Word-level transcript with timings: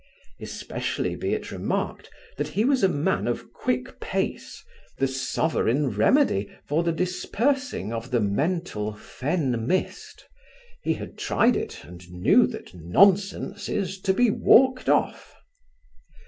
Especially 0.39 1.15
be 1.15 1.35
it 1.35 1.51
remarked, 1.51 2.09
that 2.37 2.47
he 2.47 2.65
was 2.65 2.81
a 2.83 2.87
man 2.89 3.27
of 3.27 3.53
quick 3.53 3.99
pace, 3.99 4.63
the 4.97 5.07
sovereign 5.07 5.91
remedy 5.91 6.49
for 6.65 6.81
the 6.81 6.91
dispersing 6.91 7.93
of 7.93 8.09
the 8.09 8.19
mental 8.19 8.93
fen 8.95 9.67
mist. 9.67 10.25
He 10.81 10.95
had 10.95 11.19
tried 11.19 11.55
it 11.55 11.83
and 11.83 12.09
knew 12.11 12.47
that 12.47 12.73
nonsense 12.73 13.69
is 13.69 13.99
to 14.01 14.11
be 14.11 14.31
walked 14.31 14.89
off. 14.89 15.35